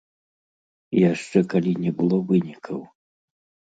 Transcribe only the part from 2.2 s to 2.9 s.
вынікаў.